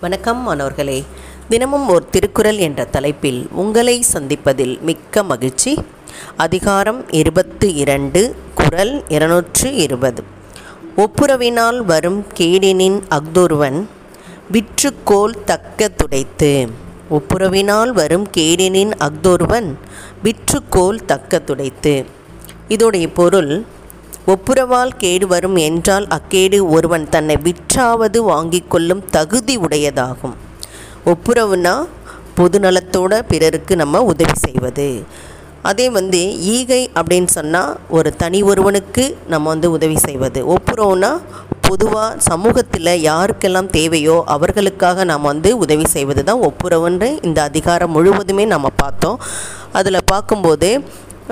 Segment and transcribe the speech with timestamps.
[0.00, 1.04] வணக்கம் மாணவர்களே.
[1.48, 5.78] தினமும் ஒரு திருக்குறள் என்ற தலைப்பில் உங்களை சந்திப்பதில் மிக்க மகிழ்ச்சி.
[6.36, 10.22] அதிகாரம் இருபத்து இரண்டு குரல் இருநூற்று இருபது.
[10.96, 13.86] ஒப்புரவினால் வரும் கேடினின் அஃதொருவன்
[14.52, 16.68] விற்றுக்கோல் தக்க துடைத்து.
[17.10, 19.74] ஒப்புரவினால் வரும் கேடினின் அஃதொருவன்
[20.22, 22.04] விற்றுக்கோல் தக்க துடைத்து.
[22.68, 23.64] இதோடைய பொருள்
[24.28, 30.34] ஒப்புரவால் கேடு வரும் என்றால் அக்கேடு ஒருவன் தன்னை விற்றாவது வாங்கி கொள்ளும் தகுதி உடையதாகும்.
[31.12, 31.74] ஒப்புரவுனா
[32.38, 34.88] பொதுநலத்தோட பிறருக்கு நம்ம உதவி செய்வது.
[35.62, 36.20] அதே வந்து
[36.56, 40.42] ஈகை அப்படின்னு சொன்னால் ஒரு தனி ஒருவனுக்கு நம்ம வந்து உதவி செய்வது.
[40.54, 41.12] ஒப்புரவுனா
[41.68, 48.68] பொதுவாக சமூகத்தில் யாருக்கெல்லாம் தேவையோ அவர்களுக்காக நாம் வந்து உதவி செய்வது தான் ஒப்புரவுன்ற இந்த அதிகாரம் முழுவதுமே நம்ம
[48.76, 49.20] பார்த்தோம்.
[49.72, 50.70] அதில் பார்க்கும்போது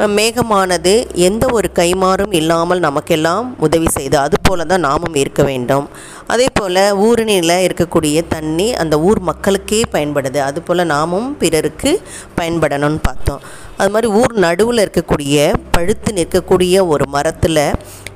[0.06, 5.88] மேகமானது எந்த ஒரு கைமாறும் இல்லாமல் நமக்கெல்லாம் உதவி செய்து அதுபோல தான் நாமும் இருக்க வேண்டும்.
[6.26, 10.36] அதே போல் ஊரணியில் இருக்கக்கூடிய தண்ணி அந்த ஊர் மக்களுக்கே பயன்படுது.
[10.36, 12.00] அதுபோல் நாமும் பிறருக்கு
[12.36, 13.40] பயன்படணும்னு பார்த்தோம்.
[13.76, 17.62] அது மாதிரி ஊர் நடுவில் இருக்கக்கூடிய பழுத்து நிற்கக்கூடிய ஒரு மரத்தில்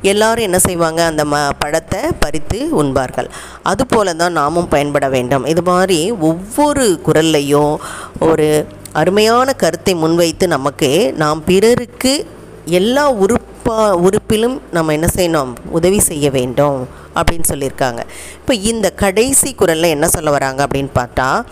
[0.02, 1.04] எல்லாரும் என்ன செய்வாங்க?
[1.04, 3.28] அந்த ம பழத்தை பறித்து உண்பார்கள்.
[3.62, 5.44] அதுபோல தான் நாமும் பயன்பட வேண்டும்.
[5.44, 7.76] இது மாதிரி ஒவ்வொரு குரல்லையும்
[8.18, 12.26] ஒரு அருமையான கருத்தை முன்வைத்து நமக்கு நாம் பிறருக்கு
[12.64, 13.76] எல்லா உறுப்பா
[14.06, 15.52] உறுப்பிலும் நம்ம என்ன செய்யணும்?
[15.70, 18.00] உதவி செய்ய வேண்டும் அப்படின்னு சொல்லியிருக்காங்க.
[18.36, 21.42] இப்போ இந்த கடைசி குரலில் என்ன சொல்ல வராங்க அப்படின்னு பார்த்தா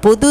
[0.00, 0.30] பொது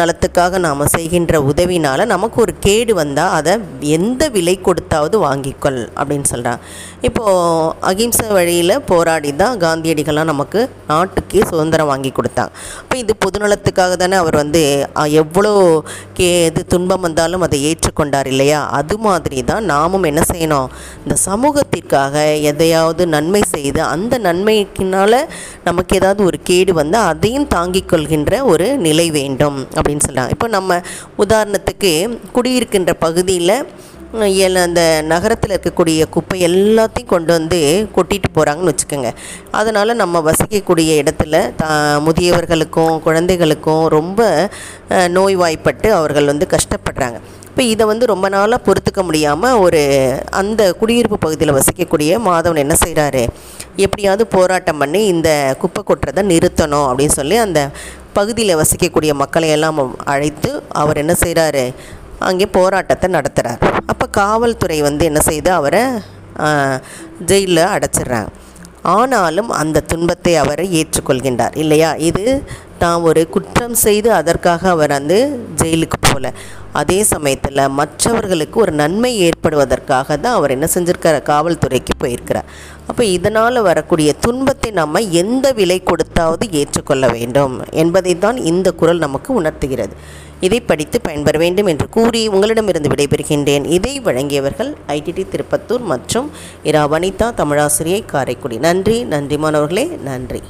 [0.00, 3.54] நலத்துக்காக நாம் செய்கின்ற உதவினால் நமக்கு ஒரு கேடு வந்தால் அதை
[3.96, 6.60] எந்த விலை கொடுத்தாவது வாங்கிக்கொள் அப்படின்னு சொல்கிறான்
[7.08, 12.52] இப்போது அகிம்சை வழியில் போராடி தான் காந்தியடிகள்லாம் நமக்கு நாட்டுக்கே சுதந்திரம் வாங்கி கொடுத்தாங்க.
[12.82, 14.62] அப்போ இது பொதுநலத்துக்காக தானே அவர் வந்து
[15.22, 15.52] எவ்வளோ
[16.18, 18.60] கே இது துன்பம் வந்தாலும் அதை ஏற்றுக்கொண்டார் இல்லையா?
[18.78, 20.68] அது மாதிரி தான் நாமும் என்ன செய்யணும்?
[21.04, 25.18] இந்த சமூகத்திற்காக எதையாவது நன்மை செய்து அந்த நன்மைக்கினால்
[25.68, 29.58] நமக்கு ஏதாவது ஒரு கேடு வந்தால் அதையும் தாங்கிக் கொள்கின்ற ஒரு நிலை வேண்டும்.
[29.82, 30.80] அப்படின்னு சொல்கிறாங்க இப்போ நம்ம
[31.24, 31.92] உதாரணத்துக்கு
[32.36, 33.56] குடியிருக்கின்ற பகுதியில்
[34.64, 37.58] அந்த நகரத்தில் இருக்கக்கூடிய குப்பை எல்லாத்தையும் கொண்டு வந்து
[37.96, 39.10] கொட்டிட்டு போகிறாங்கன்னு வச்சுக்கோங்க.
[39.58, 41.64] அதனால் நம்ம வசிக்கக்கூடிய இடத்துல த
[42.06, 44.20] முதியவர்களுக்கும் குழந்தைகளுக்கும் ரொம்ப
[45.16, 47.20] நோய்வாய்ப்பட்டு அவர்கள் வந்து கஷ்டப்படுறாங்க.
[47.48, 49.80] இப்போ இதை வந்து ரொம்ப நாளாக பொறுத்துக்க முடியாமல் ஒரு
[50.40, 53.24] அந்த குடியிருப்பு பகுதியில் வசிக்கக்கூடிய மாதவன் என்ன செய்கிறாரு
[53.76, 57.70] எப்படியாவது போராட்டம் பண்ணி இந்த குப்பை கொட்டுறதை நிறுத்தணும் அப்படின்னு சொல்லி அந்த
[58.12, 61.74] பகுதியில் வசிக்கக்கூடிய மக்களை எல்லாம் அழைத்து அவர் என்ன செய்கிறாரு
[62.18, 65.82] அங்கே போராட்டத்தை நடத்துகிறார் அப்போ காவல்துறை வந்து என்ன செய்து அவரை
[67.24, 68.28] ஜெயிலில் அடைச்சிடுறாங்க.
[68.82, 71.56] ஆனாலும் அந்த துன்பத்தை அவர் ஏற்றுக்கொள்கின்றார்.
[71.56, 71.94] இல்லையா?
[71.94, 72.44] இது
[72.78, 75.18] தான் ஒரு குற்றம் செய்து அதற்காக அவர் வந்து
[75.62, 76.32] ஜெயிலுக்கு போகல
[76.72, 81.18] அதே சமயத்தில் மற்றவர்களுக்கு ஒரு நன்மை ஏற்படுவதற்காக தான் அவர் என்ன செஞ்சுருக்கார்?
[81.22, 82.48] காவல்துறைக்கு போயிருக்கிறார்.
[82.86, 89.34] அப்போ இதனால் வரக்கூடிய துன்பத்தை நம்ம எந்த விலை கொடுத்தாவது ஏற்றுக்கொள்ள வேண்டும் என்பதை தான் இந்த குரல் நமக்கு
[89.34, 89.96] உணர்த்துகிறது.
[90.40, 93.64] இதை படித்து பயன்பெற வேண்டும் என்று கூறி உங்களிடமிருந்து விடைபெறுகின்றேன்.
[93.64, 96.30] இதை வழங்கியவர்கள் ஐடிடி திருப்பத்தூர் மற்றும்
[96.62, 98.58] இரா வனிதா தமிழாசிரியை காரைக்குடி.
[98.58, 100.42] நன்றி நன்றி மாணவர்களே நன்றி.